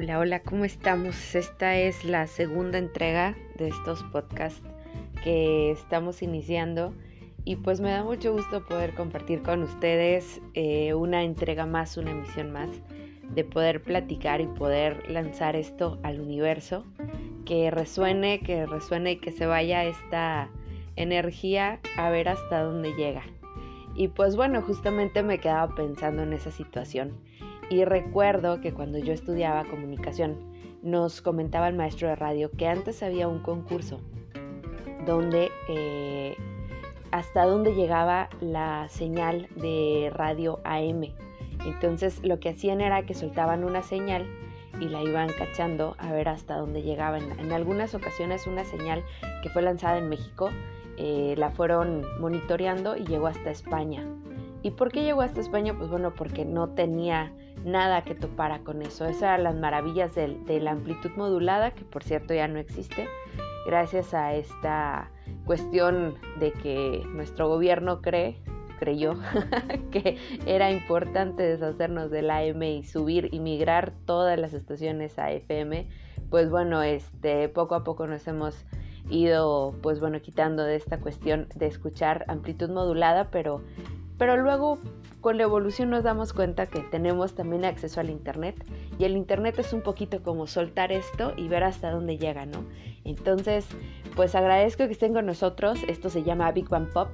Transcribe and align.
Hola, 0.00 0.20
hola, 0.20 0.42
¿cómo 0.44 0.64
estamos? 0.64 1.34
Esta 1.34 1.76
es 1.76 2.04
la 2.04 2.28
segunda 2.28 2.78
entrega 2.78 3.36
de 3.56 3.66
estos 3.66 4.04
podcasts 4.04 4.62
que 5.24 5.72
estamos 5.72 6.22
iniciando 6.22 6.94
y 7.44 7.56
pues 7.56 7.80
me 7.80 7.90
da 7.90 8.04
mucho 8.04 8.32
gusto 8.32 8.64
poder 8.64 8.94
compartir 8.94 9.42
con 9.42 9.64
ustedes 9.64 10.40
eh, 10.54 10.94
una 10.94 11.24
entrega 11.24 11.66
más, 11.66 11.96
una 11.96 12.12
emisión 12.12 12.52
más, 12.52 12.70
de 13.34 13.42
poder 13.42 13.82
platicar 13.82 14.40
y 14.40 14.46
poder 14.46 15.10
lanzar 15.10 15.56
esto 15.56 15.98
al 16.04 16.20
universo, 16.20 16.84
que 17.44 17.68
resuene, 17.72 18.38
que 18.38 18.66
resuene 18.66 19.10
y 19.10 19.16
que 19.16 19.32
se 19.32 19.46
vaya 19.46 19.84
esta 19.84 20.48
energía 20.94 21.80
a 21.96 22.08
ver 22.08 22.28
hasta 22.28 22.62
dónde 22.62 22.92
llega. 22.94 23.24
Y 23.96 24.06
pues 24.06 24.36
bueno, 24.36 24.62
justamente 24.62 25.24
me 25.24 25.40
quedaba 25.40 25.74
pensando 25.74 26.22
en 26.22 26.34
esa 26.34 26.52
situación 26.52 27.18
y 27.70 27.84
recuerdo 27.84 28.60
que 28.60 28.72
cuando 28.72 28.98
yo 28.98 29.12
estudiaba 29.12 29.64
comunicación, 29.64 30.36
nos 30.82 31.20
comentaba 31.20 31.68
el 31.68 31.74
maestro 31.74 32.08
de 32.08 32.16
radio 32.16 32.50
que 32.50 32.66
antes 32.66 33.02
había 33.02 33.28
un 33.28 33.40
concurso 33.40 34.00
donde 35.06 35.50
eh, 35.68 36.36
hasta 37.10 37.44
dónde 37.44 37.74
llegaba 37.74 38.28
la 38.40 38.88
señal 38.88 39.48
de 39.56 40.10
radio 40.14 40.60
AM. 40.64 41.14
Entonces 41.64 42.24
lo 42.24 42.38
que 42.40 42.50
hacían 42.50 42.80
era 42.80 43.04
que 43.04 43.14
soltaban 43.14 43.64
una 43.64 43.82
señal 43.82 44.26
y 44.80 44.88
la 44.88 45.02
iban 45.02 45.30
cachando 45.36 45.96
a 45.98 46.12
ver 46.12 46.28
hasta 46.28 46.56
dónde 46.56 46.82
llegaba. 46.82 47.18
En, 47.18 47.52
algunas 47.52 47.94
ocasiones 47.94 48.46
una 48.46 48.64
señal 48.64 49.02
que 49.42 49.48
fue 49.48 49.62
lanzada 49.62 49.98
en 49.98 50.08
México 50.08 50.50
eh, 50.96 51.34
la 51.36 51.50
fueron 51.50 52.04
monitoreando 52.20 52.96
y 52.96 53.04
llegó 53.04 53.26
hasta 53.26 53.50
España. 53.50 54.06
¿Y 54.62 54.72
por 54.72 54.90
qué 54.90 55.02
llegó 55.02 55.22
hasta 55.22 55.40
España? 55.40 55.76
Pues 55.76 55.88
bueno, 55.88 56.12
porque 56.14 56.44
no 56.44 56.70
tenía 56.70 57.32
nada 57.64 58.02
que 58.02 58.14
topara 58.14 58.60
con 58.60 58.82
eso. 58.82 59.06
Esas 59.06 59.22
eran 59.22 59.44
las 59.44 59.56
maravillas 59.56 60.14
de, 60.14 60.60
la 60.60 60.72
amplitud 60.72 61.10
modulada, 61.16 61.72
que 61.72 61.84
por 61.84 62.02
cierto 62.02 62.34
ya 62.34 62.48
no 62.48 62.58
existe, 62.58 63.06
gracias 63.66 64.14
a 64.14 64.34
esta 64.34 65.10
cuestión 65.44 66.14
de 66.38 66.52
que 66.52 67.02
nuestro 67.14 67.48
gobierno 67.48 68.00
creyó, 68.00 69.14
que 69.90 70.16
era 70.46 70.70
importante 70.70 71.42
deshacernos 71.42 72.10
del 72.10 72.30
AM 72.30 72.62
y 72.62 72.84
subir 72.84 73.28
y 73.32 73.40
migrar 73.40 73.92
todas 74.06 74.38
las 74.38 74.54
estaciones 74.54 75.18
a 75.18 75.30
FM. 75.32 75.88
Pues 76.30 76.50
bueno, 76.50 76.82
este, 76.82 77.48
poco 77.48 77.74
a 77.74 77.84
poco 77.84 78.06
nos 78.06 78.26
hemos 78.28 78.64
ido, 79.10 79.74
pues 79.82 80.00
bueno, 80.00 80.20
quitando 80.20 80.64
de 80.64 80.76
esta 80.76 81.00
cuestión 81.00 81.48
de 81.54 81.66
escuchar 81.66 82.24
amplitud 82.28 82.70
modulada, 82.70 83.30
pero, 83.30 83.62
pero 84.18 84.36
luego 84.36 84.78
con 85.20 85.36
la 85.36 85.44
evolución 85.44 85.90
nos 85.90 86.04
damos 86.04 86.32
cuenta 86.32 86.66
que 86.66 86.80
tenemos 86.80 87.34
también 87.34 87.64
acceso 87.64 88.00
al 88.00 88.10
Internet 88.10 88.64
y 88.98 89.04
el 89.04 89.16
Internet 89.16 89.58
es 89.58 89.72
un 89.72 89.82
poquito 89.82 90.22
como 90.22 90.46
soltar 90.46 90.92
esto 90.92 91.32
y 91.36 91.48
ver 91.48 91.64
hasta 91.64 91.90
dónde 91.90 92.18
llega, 92.18 92.46
¿no? 92.46 92.64
Entonces, 93.04 93.66
pues 94.14 94.34
agradezco 94.34 94.86
que 94.86 94.92
estén 94.92 95.14
con 95.14 95.26
nosotros, 95.26 95.80
esto 95.88 96.10
se 96.10 96.22
llama 96.22 96.52
Big 96.52 96.68
Bang 96.68 96.88
Pop 96.92 97.08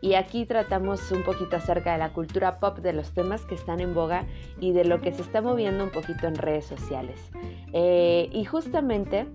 y 0.00 0.14
aquí 0.14 0.44
tratamos 0.44 1.10
un 1.10 1.22
poquito 1.22 1.56
acerca 1.56 1.92
de 1.92 1.98
la 1.98 2.12
cultura 2.12 2.60
pop, 2.60 2.78
de 2.78 2.92
los 2.92 3.12
temas 3.12 3.44
que 3.46 3.54
están 3.54 3.80
en 3.80 3.94
boga 3.94 4.26
y 4.60 4.72
de 4.72 4.84
lo 4.84 5.00
que 5.00 5.12
se 5.12 5.22
está 5.22 5.40
moviendo 5.40 5.84
un 5.84 5.90
poquito 5.90 6.26
en 6.26 6.36
redes 6.36 6.66
sociales. 6.66 7.18
Eh, 7.72 8.28
y 8.32 8.44
justamente... 8.44 9.26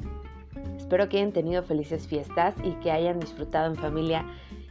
Espero 0.78 1.08
que 1.08 1.18
hayan 1.18 1.32
tenido 1.32 1.64
felices 1.64 2.06
fiestas 2.06 2.54
y 2.66 2.72
que 2.82 2.92
hayan 2.92 3.22
disfrutado 3.22 3.72
en 3.72 3.78
familia 3.78 4.26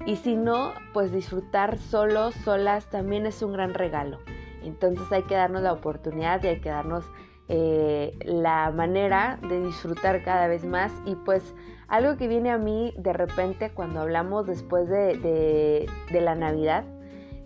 y 0.06 0.16
si 0.16 0.36
no, 0.36 0.72
pues 0.92 1.12
disfrutar 1.12 1.78
solos, 1.78 2.34
solas, 2.44 2.86
también 2.86 3.26
es 3.26 3.42
un 3.42 3.52
gran 3.52 3.74
regalo. 3.74 4.18
Entonces 4.62 5.10
hay 5.12 5.22
que 5.22 5.34
darnos 5.34 5.62
la 5.62 5.72
oportunidad 5.72 6.42
y 6.42 6.48
hay 6.48 6.60
que 6.60 6.70
darnos 6.70 7.04
eh, 7.48 8.16
la 8.24 8.70
manera 8.70 9.38
de 9.48 9.64
disfrutar 9.64 10.22
cada 10.22 10.46
vez 10.46 10.64
más. 10.64 10.92
Y 11.04 11.16
pues 11.16 11.54
algo 11.88 12.16
que 12.16 12.28
viene 12.28 12.50
a 12.50 12.58
mí 12.58 12.94
de 12.96 13.12
repente 13.12 13.70
cuando 13.70 14.00
hablamos 14.00 14.46
después 14.46 14.88
de, 14.88 15.86
la 16.10 16.34
Navidad, 16.34 16.84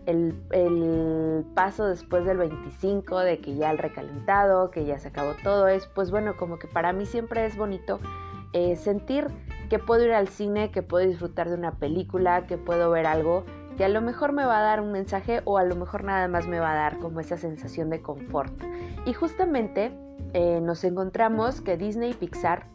el, 0.06 0.34
el, 0.50 1.44
paso 1.54 1.86
después 1.86 2.24
del 2.26 2.36
25, 2.36 3.20
de 3.20 3.38
que 3.38 3.56
ya 3.56 3.70
el 3.70 3.78
recalentado, 3.78 4.70
que 4.70 4.84
ya 4.84 4.98
se 4.98 5.08
acabó 5.08 5.32
todo, 5.42 5.66
es 5.68 5.86
pues 5.86 6.10
bueno, 6.10 6.36
como 6.36 6.58
que 6.58 6.68
para 6.68 6.92
mí 6.92 7.06
siempre 7.06 7.46
es 7.46 7.56
bonito 7.56 8.00
eh, 8.52 8.76
sentir 8.76 9.26
que 9.68 9.78
puedo 9.78 10.04
ir 10.04 10.12
al 10.12 10.28
cine, 10.28 10.70
que 10.70 10.82
puedo 10.82 11.06
disfrutar 11.06 11.48
de 11.48 11.54
una 11.54 11.72
película, 11.72 12.46
que 12.46 12.58
puedo 12.58 12.90
ver 12.90 13.06
algo 13.06 13.44
que 13.76 13.84
a 13.84 13.88
lo 13.88 14.00
mejor 14.00 14.32
me 14.32 14.44
va 14.44 14.58
a 14.58 14.62
dar 14.62 14.80
un 14.80 14.92
mensaje 14.92 15.40
o 15.44 15.58
a 15.58 15.64
lo 15.64 15.74
mejor 15.74 16.04
nada 16.04 16.28
más 16.28 16.46
me 16.46 16.60
va 16.60 16.72
a 16.72 16.74
dar 16.74 16.98
como 16.98 17.20
esa 17.20 17.36
sensación 17.36 17.90
de 17.90 18.00
confort. 18.00 18.52
Y 19.04 19.12
justamente 19.12 19.92
eh, 20.32 20.60
nos 20.60 20.84
encontramos 20.84 21.60
que 21.60 21.76
Disney 21.76 22.14
Pixar, 22.14 22.66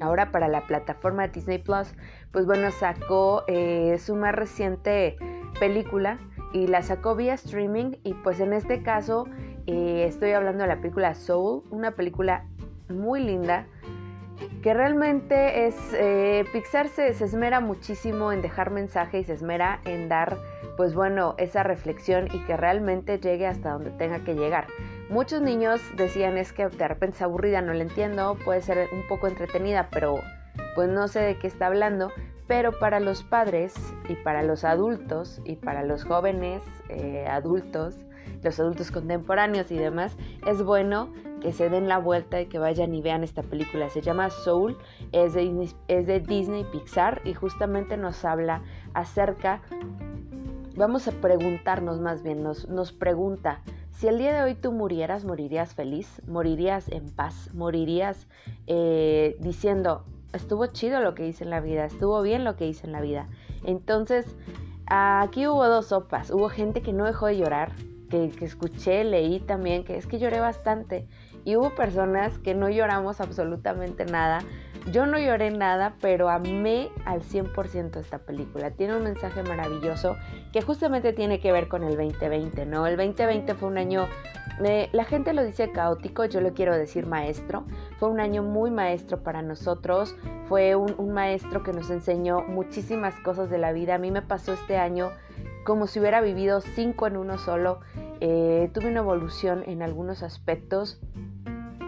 ahora 0.00 0.32
para 0.32 0.48
la 0.48 0.66
plataforma 0.66 1.28
Disney 1.28 1.58
Plus, 1.58 1.94
pues 2.32 2.46
bueno, 2.46 2.70
sacó 2.72 3.44
eh, 3.46 3.98
su 3.98 4.16
más 4.16 4.34
reciente 4.34 5.16
película 5.58 6.18
y 6.52 6.66
la 6.66 6.82
sacó 6.82 7.14
vía 7.14 7.34
streaming 7.34 7.92
y 8.02 8.14
pues 8.14 8.40
en 8.40 8.52
este 8.52 8.82
caso 8.82 9.26
estoy 9.66 10.32
hablando 10.32 10.62
de 10.62 10.68
la 10.68 10.80
película 10.80 11.14
Soul, 11.14 11.62
una 11.70 11.92
película 11.92 12.44
muy 12.88 13.22
linda 13.22 13.68
que 14.62 14.74
realmente 14.74 15.66
es, 15.66 15.76
eh, 15.94 16.44
Pixar 16.52 16.88
se, 16.88 17.08
esmera 17.08 17.60
muchísimo 17.60 18.32
en 18.32 18.42
dejar 18.42 18.70
mensaje 18.70 19.20
y 19.20 19.24
se 19.24 19.32
esmera 19.32 19.80
en 19.84 20.08
dar, 20.08 20.38
pues 20.76 20.94
bueno, 20.94 21.34
esa 21.38 21.62
reflexión 21.62 22.28
y 22.32 22.38
que 22.44 22.56
realmente 22.56 23.18
llegue 23.18 23.46
hasta 23.46 23.72
donde 23.72 23.90
tenga 23.90 24.20
que 24.20 24.34
llegar. 24.34 24.66
Muchos 25.08 25.42
niños 25.42 25.80
decían 25.96 26.36
es 26.36 26.52
que 26.52 26.68
de 26.68 26.88
repente 26.88 27.16
es 27.16 27.22
aburrida, 27.22 27.62
no 27.62 27.72
la 27.72 27.82
entiendo, 27.82 28.36
puede 28.44 28.62
ser 28.62 28.88
un 28.92 29.06
poco 29.08 29.26
entretenida, 29.26 29.88
pero 29.90 30.20
pues 30.74 30.88
no 30.88 31.08
sé 31.08 31.20
de 31.20 31.36
qué 31.36 31.46
está 31.46 31.66
hablando. 31.66 32.12
Pero 32.46 32.78
para 32.78 32.98
los 32.98 33.22
padres 33.22 33.74
y 34.08 34.14
para 34.16 34.42
los 34.42 34.64
adultos 34.64 35.40
y 35.44 35.56
para 35.56 35.84
los 35.84 36.04
jóvenes 36.04 36.62
eh, 36.88 37.26
adultos, 37.28 37.96
los 38.42 38.58
adultos 38.58 38.90
contemporáneos 38.90 39.70
y 39.70 39.76
demás, 39.76 40.16
es 40.46 40.62
bueno 40.62 41.12
que 41.40 41.52
se 41.52 41.68
den 41.68 41.88
la 41.88 41.98
vuelta 41.98 42.40
y 42.40 42.46
que 42.46 42.58
vayan 42.58 42.94
y 42.94 43.02
vean 43.02 43.24
esta 43.24 43.42
película. 43.42 43.88
Se 43.88 44.02
llama 44.02 44.30
Soul, 44.30 44.76
es 45.12 45.34
de, 45.34 45.42
Disney, 45.42 45.70
es 45.88 46.06
de 46.06 46.20
Disney 46.20 46.64
Pixar 46.64 47.22
y 47.24 47.34
justamente 47.34 47.96
nos 47.96 48.24
habla 48.24 48.62
acerca, 48.94 49.62
vamos 50.76 51.08
a 51.08 51.12
preguntarnos 51.12 52.00
más 52.00 52.22
bien, 52.22 52.42
nos, 52.42 52.68
nos 52.68 52.92
pregunta, 52.92 53.62
si 54.00 54.08
el 54.08 54.16
día 54.16 54.32
de 54.32 54.42
hoy 54.42 54.54
tú 54.54 54.72
murieras, 54.72 55.26
morirías 55.26 55.74
feliz, 55.74 56.22
morirías 56.26 56.88
en 56.88 57.10
paz, 57.10 57.50
morirías 57.52 58.28
eh, 58.66 59.36
diciendo, 59.40 60.04
estuvo 60.32 60.64
chido 60.68 61.00
lo 61.00 61.14
que 61.14 61.26
hice 61.26 61.44
en 61.44 61.50
la 61.50 61.60
vida, 61.60 61.84
estuvo 61.84 62.22
bien 62.22 62.42
lo 62.42 62.56
que 62.56 62.66
hice 62.66 62.86
en 62.86 62.92
la 62.92 63.02
vida. 63.02 63.28
Entonces, 63.62 64.24
aquí 64.86 65.46
hubo 65.46 65.68
dos 65.68 65.88
sopas, 65.88 66.30
hubo 66.30 66.48
gente 66.48 66.80
que 66.80 66.94
no 66.94 67.04
dejó 67.04 67.26
de 67.26 67.36
llorar, 67.36 67.72
que, 68.10 68.30
que 68.30 68.44
escuché, 68.44 69.04
leí 69.04 69.40
también, 69.40 69.84
que 69.84 69.96
es 69.96 70.06
que 70.06 70.18
lloré 70.18 70.40
bastante 70.40 71.06
y 71.44 71.56
hubo 71.56 71.70
personas 71.70 72.38
que 72.38 72.54
no 72.54 72.68
lloramos 72.68 73.20
absolutamente 73.20 74.04
nada. 74.04 74.40
Yo 74.92 75.06
no 75.06 75.18
lloré 75.18 75.50
nada, 75.50 75.94
pero 76.00 76.30
amé 76.30 76.88
al 77.04 77.20
100% 77.20 77.98
esta 78.00 78.18
película. 78.18 78.70
Tiene 78.70 78.96
un 78.96 79.04
mensaje 79.04 79.42
maravilloso 79.42 80.16
que 80.52 80.62
justamente 80.62 81.12
tiene 81.12 81.40
que 81.40 81.52
ver 81.52 81.68
con 81.68 81.84
el 81.84 81.96
2020, 81.96 82.66
¿no? 82.66 82.86
El 82.86 82.96
2020 82.96 83.54
fue 83.54 83.68
un 83.68 83.78
año, 83.78 84.06
eh, 84.64 84.88
la 84.92 85.04
gente 85.04 85.34
lo 85.34 85.44
dice 85.44 85.70
caótico, 85.70 86.24
yo 86.24 86.40
lo 86.40 86.54
quiero 86.54 86.76
decir 86.76 87.06
maestro. 87.06 87.64
Fue 87.98 88.08
un 88.08 88.20
año 88.20 88.42
muy 88.42 88.70
maestro 88.70 89.22
para 89.22 89.42
nosotros, 89.42 90.14
fue 90.48 90.74
un, 90.76 90.94
un 90.96 91.12
maestro 91.12 91.62
que 91.62 91.72
nos 91.72 91.90
enseñó 91.90 92.42
muchísimas 92.42 93.14
cosas 93.20 93.50
de 93.50 93.58
la 93.58 93.72
vida. 93.72 93.94
A 93.94 93.98
mí 93.98 94.10
me 94.10 94.22
pasó 94.22 94.54
este 94.54 94.78
año 94.78 95.10
como 95.64 95.86
si 95.86 96.00
hubiera 96.00 96.20
vivido 96.22 96.60
cinco 96.62 97.06
en 97.06 97.16
uno 97.16 97.38
solo. 97.38 97.80
Eh, 98.20 98.70
tuve 98.72 98.88
una 98.88 99.00
evolución 99.00 99.62
en 99.66 99.82
algunos 99.82 100.22
aspectos 100.22 101.00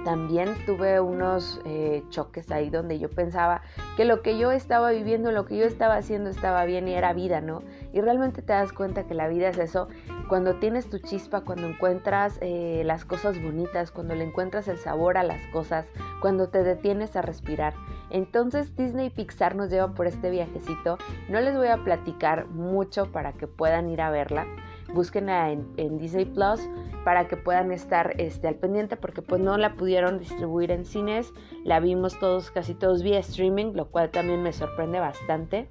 también 0.04 0.48
tuve 0.66 1.00
unos 1.00 1.60
eh, 1.64 2.02
choques 2.08 2.50
ahí 2.50 2.70
donde 2.70 2.98
yo 2.98 3.08
pensaba 3.08 3.62
que 3.96 4.04
lo 4.04 4.22
que 4.22 4.36
yo 4.36 4.50
estaba 4.50 4.90
viviendo, 4.90 5.30
lo 5.30 5.46
que 5.46 5.56
yo 5.56 5.64
estaba 5.64 5.94
haciendo 5.94 6.28
estaba 6.28 6.64
bien 6.64 6.88
y 6.88 6.94
era 6.94 7.12
vida, 7.12 7.40
¿no? 7.40 7.62
Y 7.92 8.00
realmente 8.00 8.42
te 8.42 8.52
das 8.52 8.72
cuenta 8.72 9.04
que 9.04 9.14
la 9.14 9.28
vida 9.28 9.48
es 9.48 9.58
eso, 9.58 9.88
cuando 10.28 10.56
tienes 10.56 10.90
tu 10.90 10.98
chispa, 10.98 11.42
cuando 11.42 11.68
encuentras 11.68 12.38
eh, 12.40 12.82
las 12.84 13.04
cosas 13.04 13.40
bonitas, 13.40 13.92
cuando 13.92 14.14
le 14.14 14.24
encuentras 14.24 14.66
el 14.66 14.78
sabor 14.78 15.18
a 15.18 15.22
las 15.22 15.40
cosas, 15.52 15.86
cuando 16.20 16.48
te 16.48 16.64
detienes 16.64 17.14
a 17.14 17.22
respirar. 17.22 17.74
Entonces 18.10 18.74
Disney 18.76 19.10
Pixar 19.10 19.54
nos 19.54 19.70
lleva 19.70 19.94
por 19.94 20.06
este 20.06 20.30
viajecito. 20.30 20.98
No 21.28 21.40
les 21.40 21.56
voy 21.56 21.68
a 21.68 21.78
platicar 21.78 22.46
mucho 22.46 23.10
para 23.12 23.32
que 23.32 23.46
puedan 23.46 23.88
ir 23.88 24.02
a 24.02 24.10
verla 24.10 24.46
búsquenla 24.94 25.50
en, 25.50 25.98
Disney 25.98 26.24
Plus 26.24 26.60
para 27.04 27.28
que 27.28 27.36
puedan 27.36 27.72
estar 27.72 28.14
este, 28.18 28.48
al 28.48 28.54
pendiente 28.56 28.96
porque 28.96 29.22
pues 29.22 29.40
no 29.40 29.56
la 29.58 29.74
pudieron 29.74 30.18
distribuir 30.18 30.70
en 30.70 30.84
cines, 30.84 31.32
la 31.64 31.80
vimos 31.80 32.18
todos, 32.18 32.50
casi 32.50 32.74
todos 32.74 33.02
vía 33.02 33.18
streaming, 33.18 33.72
lo 33.74 33.86
cual 33.86 34.10
también 34.10 34.42
me 34.42 34.52
sorprende 34.52 35.00
bastante 35.00 35.68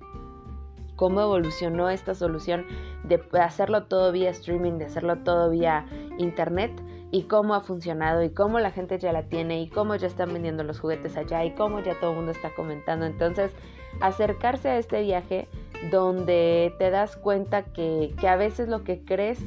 cómo 0.95 1.21
evolucionó 1.21 1.89
esta 1.89 2.13
solución 2.13 2.65
de 3.03 3.19
hacerlo 3.39 3.85
todo 3.85 4.11
vía 4.11 4.29
streaming, 4.29 4.73
de 4.73 4.85
hacerlo 4.85 5.17
todo 5.23 5.49
vía 5.49 5.87
internet 6.19 6.71
y 7.11 7.23
cómo 7.23 7.55
ha 7.55 7.61
funcionado 7.61 8.23
y 8.23 8.29
cómo 8.29 8.59
la 8.59 8.71
gente 8.71 8.99
ya 8.99 9.11
la 9.11 9.23
tiene 9.23 9.61
y 9.61 9.69
cómo 9.69 9.95
ya 9.95 10.05
están 10.05 10.31
vendiendo 10.31 10.63
los 10.63 10.79
juguetes 10.79 11.17
allá 11.17 11.43
y 11.43 11.55
cómo 11.55 11.79
ya 11.79 11.99
todo 11.99 12.11
el 12.11 12.17
mundo 12.17 12.31
está 12.31 12.53
comentando. 12.55 13.05
Entonces, 13.05 13.51
acercarse 13.99 14.69
a 14.69 14.77
este 14.77 15.01
viaje 15.01 15.47
donde 15.89 16.73
te 16.77 16.89
das 16.89 17.15
cuenta 17.15 17.63
que, 17.63 18.13
que 18.19 18.27
a 18.27 18.35
veces 18.35 18.67
lo 18.67 18.83
que 18.83 19.03
crees 19.03 19.39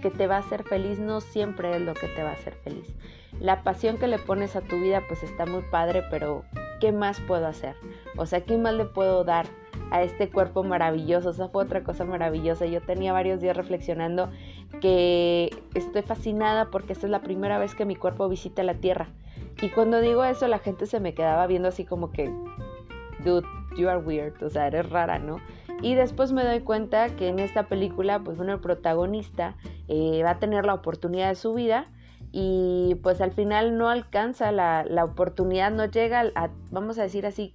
que 0.00 0.10
te 0.10 0.26
va 0.26 0.36
a 0.36 0.40
hacer 0.40 0.62
feliz 0.64 0.98
no 0.98 1.20
siempre 1.20 1.76
es 1.76 1.82
lo 1.82 1.94
que 1.94 2.08
te 2.08 2.22
va 2.22 2.30
a 2.30 2.34
hacer 2.34 2.54
feliz. 2.54 2.94
La 3.38 3.62
pasión 3.62 3.98
que 3.98 4.06
le 4.06 4.18
pones 4.18 4.56
a 4.56 4.60
tu 4.60 4.80
vida 4.80 5.02
pues 5.08 5.22
está 5.22 5.46
muy 5.46 5.62
padre, 5.70 6.02
pero 6.10 6.44
¿qué 6.80 6.92
más 6.92 7.20
puedo 7.20 7.46
hacer? 7.46 7.76
O 8.16 8.26
sea, 8.26 8.42
¿qué 8.42 8.56
más 8.56 8.74
le 8.74 8.86
puedo 8.86 9.24
dar 9.24 9.46
a 9.90 10.02
este 10.02 10.28
cuerpo 10.30 10.62
maravilloso? 10.62 11.30
Esa 11.30 11.48
fue 11.48 11.64
otra 11.64 11.82
cosa 11.82 12.04
maravillosa. 12.04 12.66
Yo 12.66 12.80
tenía 12.80 13.12
varios 13.12 13.40
días 13.40 13.56
reflexionando 13.56 14.30
que 14.80 15.50
estoy 15.74 16.02
fascinada 16.02 16.70
porque 16.70 16.92
esta 16.92 17.06
es 17.06 17.10
la 17.10 17.22
primera 17.22 17.58
vez 17.58 17.74
que 17.74 17.84
mi 17.84 17.96
cuerpo 17.96 18.28
visita 18.28 18.62
la 18.62 18.74
Tierra. 18.74 19.08
Y 19.62 19.68
cuando 19.68 20.00
digo 20.00 20.24
eso, 20.24 20.48
la 20.48 20.58
gente 20.58 20.86
se 20.86 21.00
me 21.00 21.14
quedaba 21.14 21.46
viendo 21.46 21.68
así 21.68 21.84
como 21.84 22.12
que, 22.12 22.32
dude, 23.24 23.46
you 23.76 23.88
are 23.88 23.98
weird, 23.98 24.42
o 24.42 24.48
sea, 24.48 24.66
eres 24.66 24.88
rara, 24.88 25.18
¿no? 25.18 25.38
Y 25.82 25.94
después 25.94 26.32
me 26.32 26.44
doy 26.44 26.60
cuenta 26.60 27.08
que 27.16 27.28
en 27.28 27.38
esta 27.38 27.64
película, 27.64 28.20
pues 28.20 28.36
bueno, 28.36 28.52
el 28.52 28.60
protagonista 28.60 29.56
eh, 29.88 30.22
va 30.22 30.32
a 30.32 30.38
tener 30.38 30.66
la 30.66 30.74
oportunidad 30.74 31.28
de 31.28 31.34
su 31.34 31.54
vida 31.54 31.86
y 32.32 32.96
pues 33.02 33.20
al 33.20 33.32
final 33.32 33.76
no 33.76 33.88
alcanza 33.88 34.52
la, 34.52 34.84
la 34.84 35.04
oportunidad, 35.04 35.70
no 35.70 35.86
llega 35.86 36.30
a, 36.34 36.50
vamos 36.70 36.98
a 36.98 37.02
decir 37.02 37.26
así, 37.26 37.52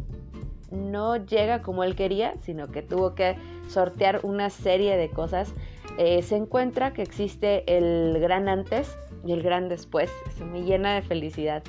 no 0.71 1.17
llega 1.17 1.61
como 1.61 1.83
él 1.83 1.95
quería, 1.95 2.33
sino 2.41 2.67
que 2.67 2.81
tuvo 2.81 3.15
que 3.15 3.37
sortear 3.67 4.21
una 4.23 4.49
serie 4.49 4.97
de 4.97 5.09
cosas. 5.09 5.53
Eh, 5.97 6.21
se 6.23 6.35
encuentra 6.35 6.93
que 6.93 7.01
existe 7.01 7.63
el 7.77 8.19
gran 8.19 8.49
antes 8.49 8.97
y 9.25 9.31
el 9.31 9.41
gran 9.41 9.69
después. 9.69 10.11
Se 10.37 10.43
me 10.43 10.63
llena 10.63 10.95
de 10.95 11.01
felicidad 11.01 11.63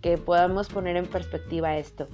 que 0.00 0.18
podamos 0.18 0.68
poner 0.68 0.96
en 0.96 1.06
perspectiva 1.06 1.76
esto. 1.78 2.08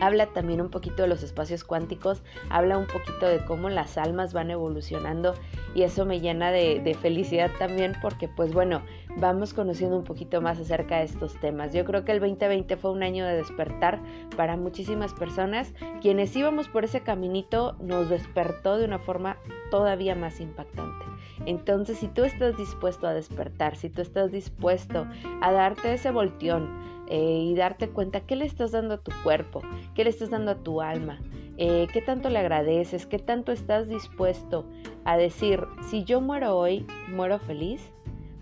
Habla 0.00 0.26
también 0.26 0.60
un 0.60 0.70
poquito 0.70 1.02
de 1.02 1.08
los 1.08 1.22
espacios 1.22 1.64
cuánticos, 1.64 2.22
habla 2.50 2.78
un 2.78 2.86
poquito 2.86 3.26
de 3.26 3.44
cómo 3.44 3.70
las 3.70 3.96
almas 3.98 4.32
van 4.32 4.50
evolucionando 4.50 5.34
y 5.74 5.82
eso 5.82 6.04
me 6.04 6.20
llena 6.20 6.50
de, 6.50 6.96
felicidad 7.00 7.50
también 7.58 7.94
porque 8.00 8.28
pues 8.28 8.52
bueno, 8.52 8.82
vamos 9.16 9.54
conociendo 9.54 9.96
un 9.96 10.04
poquito 10.04 10.40
más 10.40 10.58
acerca 10.58 10.98
de 10.98 11.04
estos 11.04 11.38
temas. 11.40 11.72
Yo 11.72 11.84
creo 11.84 12.04
que 12.04 12.12
el 12.12 12.20
2020 12.20 12.76
fue 12.76 12.92
un 12.92 13.02
año 13.02 13.26
de 13.26 13.36
despertar 13.36 14.00
para 14.36 14.56
muchísimas 14.56 15.12
personas. 15.14 15.72
Quienes 16.00 16.34
íbamos 16.36 16.68
por 16.68 16.84
ese 16.84 17.00
caminito 17.00 17.76
nos 17.80 18.08
despertó 18.08 18.78
de 18.78 18.84
una 18.84 18.98
forma 18.98 19.36
todavía 19.70 20.14
más 20.14 20.40
impactante. 20.40 21.04
Entonces, 21.44 21.98
si 21.98 22.08
tú 22.08 22.24
estás 22.24 22.56
dispuesto 22.56 23.06
a 23.06 23.14
despertar, 23.14 23.76
si 23.76 23.90
tú 23.90 24.02
estás 24.02 24.32
dispuesto 24.32 25.06
a 25.40 25.52
darte 25.52 25.92
ese 25.92 26.10
volteón, 26.10 26.95
eh, 27.08 27.44
y 27.44 27.54
darte 27.54 27.88
cuenta 27.88 28.20
qué 28.20 28.36
le 28.36 28.44
estás 28.44 28.72
dando 28.72 28.94
a 28.94 28.98
tu 28.98 29.12
cuerpo, 29.22 29.62
qué 29.94 30.04
le 30.04 30.10
estás 30.10 30.30
dando 30.30 30.52
a 30.52 30.56
tu 30.56 30.80
alma, 30.80 31.20
eh, 31.58 31.86
qué 31.92 32.02
tanto 32.02 32.28
le 32.28 32.38
agradeces, 32.38 33.06
qué 33.06 33.18
tanto 33.18 33.52
estás 33.52 33.88
dispuesto 33.88 34.66
a 35.04 35.16
decir, 35.16 35.64
si 35.88 36.04
yo 36.04 36.20
muero 36.20 36.56
hoy, 36.56 36.86
muero 37.08 37.38
feliz. 37.38 37.92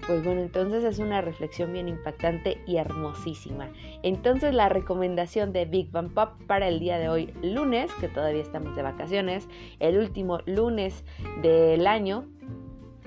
Pues 0.06 0.22
bueno, 0.22 0.42
entonces 0.42 0.84
es 0.84 0.98
una 0.98 1.22
reflexión 1.22 1.72
bien 1.72 1.88
impactante 1.88 2.60
y 2.66 2.76
hermosísima. 2.76 3.70
Entonces 4.02 4.52
la 4.52 4.68
recomendación 4.68 5.54
de 5.54 5.64
Big 5.64 5.90
Bang 5.90 6.12
Pop 6.12 6.32
para 6.46 6.68
el 6.68 6.78
día 6.78 6.98
de 6.98 7.08
hoy, 7.08 7.32
lunes, 7.42 7.90
que 8.00 8.08
todavía 8.08 8.42
estamos 8.42 8.76
de 8.76 8.82
vacaciones, 8.82 9.48
el 9.80 9.96
último 9.96 10.40
lunes 10.44 11.04
del 11.40 11.86
año, 11.86 12.26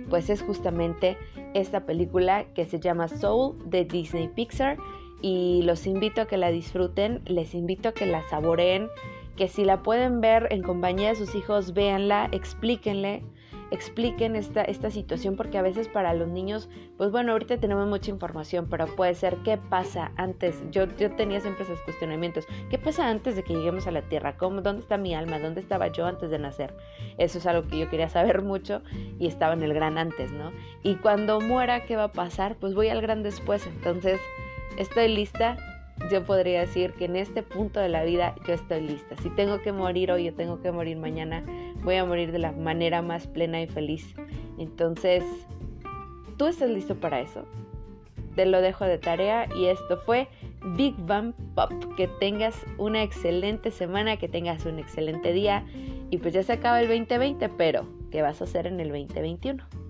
pues 0.09 0.29
es 0.31 0.41
justamente 0.41 1.17
esta 1.53 1.85
película 1.85 2.45
que 2.53 2.65
se 2.65 2.79
llama 2.79 3.07
Soul 3.07 3.57
de 3.69 3.85
Disney 3.85 4.27
Pixar 4.27 4.77
y 5.21 5.61
los 5.63 5.87
invito 5.87 6.21
a 6.21 6.25
que 6.27 6.37
la 6.37 6.51
disfruten, 6.51 7.21
les 7.25 7.53
invito 7.53 7.89
a 7.89 7.91
que 7.93 8.05
la 8.05 8.27
saboreen, 8.29 8.89
que 9.35 9.47
si 9.47 9.65
la 9.65 9.83
pueden 9.83 10.21
ver 10.21 10.47
en 10.51 10.63
compañía 10.63 11.09
de 11.09 11.15
sus 11.15 11.35
hijos, 11.35 11.73
véanla, 11.73 12.29
explíquenle, 12.31 13.23
expliquen 13.71 14.35
esta, 14.35 14.61
esta 14.63 14.89
situación 14.89 15.35
porque 15.35 15.57
a 15.57 15.61
veces 15.61 15.87
para 15.87 16.13
los 16.13 16.27
niños, 16.27 16.69
pues 16.97 17.11
bueno, 17.11 17.33
ahorita 17.33 17.57
tenemos 17.57 17.87
mucha 17.87 18.11
información, 18.11 18.67
pero 18.69 18.87
puede 18.87 19.13
ser 19.13 19.35
qué 19.43 19.57
pasa 19.57 20.11
antes. 20.15 20.63
Yo, 20.71 20.85
yo 20.97 21.11
tenía 21.15 21.39
siempre 21.39 21.63
esos 21.63 21.81
cuestionamientos. 21.81 22.47
¿Qué 22.69 22.77
pasa 22.77 23.09
antes 23.09 23.35
de 23.35 23.43
que 23.43 23.53
lleguemos 23.53 23.87
a 23.87 23.91
la 23.91 24.01
Tierra? 24.03 24.37
¿Cómo, 24.37 24.61
¿Dónde 24.61 24.81
está 24.81 24.97
mi 24.97 25.13
alma? 25.13 25.39
¿Dónde 25.39 25.61
estaba 25.61 25.87
yo 25.87 26.05
antes 26.05 26.29
de 26.29 26.39
nacer? 26.39 26.73
Eso 27.17 27.37
es 27.37 27.45
algo 27.45 27.67
que 27.67 27.77
yo 27.77 27.89
quería 27.89 28.09
saber 28.09 28.41
mucho 28.41 28.81
y 29.19 29.27
estaba 29.27 29.53
en 29.53 29.63
el 29.63 29.73
gran 29.73 29.97
antes, 29.97 30.31
¿no? 30.31 30.51
Y 30.83 30.95
cuando 30.95 31.41
muera, 31.41 31.85
¿qué 31.85 31.95
va 31.95 32.05
a 32.05 32.11
pasar? 32.11 32.55
Pues 32.55 32.73
voy 32.73 32.89
al 32.89 33.01
gran 33.01 33.23
después. 33.23 33.67
Entonces 33.67 34.19
estoy 34.77 35.07
lista, 35.09 35.57
yo 36.11 36.23
podría 36.23 36.61
decir 36.61 36.93
que 36.93 37.05
en 37.05 37.15
este 37.15 37.43
punto 37.43 37.79
de 37.79 37.89
la 37.89 38.03
vida 38.03 38.35
yo 38.47 38.53
estoy 38.53 38.81
lista. 38.81 39.15
Si 39.21 39.29
tengo 39.31 39.61
que 39.61 39.71
morir 39.71 40.11
hoy 40.11 40.29
o 40.29 40.33
tengo 40.33 40.61
que 40.61 40.71
morir 40.71 40.97
mañana, 40.97 41.43
voy 41.83 41.95
a 41.95 42.05
morir 42.05 42.31
de 42.31 42.39
la 42.39 42.51
manera 42.51 43.01
más 43.01 43.27
plena 43.27 43.61
y 43.61 43.67
feliz. 43.67 44.15
Entonces, 44.57 45.23
¿tú 46.37 46.45
estás 46.45 46.69
listo 46.69 46.95
para 46.95 47.19
eso? 47.19 47.45
Te 48.35 48.45
lo 48.45 48.61
dejo 48.61 48.85
de 48.85 48.99
tarea 48.99 49.47
y 49.55 49.65
esto 49.65 49.97
fue 49.97 50.27
Big 50.75 50.95
Bang 50.97 51.33
Pop. 51.55 51.71
Que 51.95 52.07
tengas 52.07 52.55
una 52.77 53.01
excelente 53.01 53.71
semana, 53.71 54.17
que 54.17 54.27
tengas 54.27 54.65
un 54.65 54.77
excelente 54.77 55.33
día 55.33 55.65
y 56.11 56.19
pues 56.19 56.33
ya 56.33 56.43
se 56.43 56.53
acaba 56.53 56.79
el 56.79 56.87
2020, 56.87 57.49
pero 57.49 57.87
¿qué 58.11 58.21
vas 58.21 58.41
a 58.41 58.43
hacer 58.43 58.67
en 58.67 58.79
el 58.79 58.89
2021? 58.89 59.86